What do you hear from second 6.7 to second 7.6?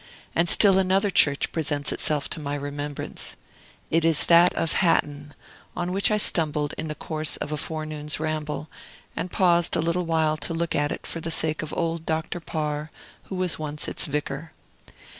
in the course of a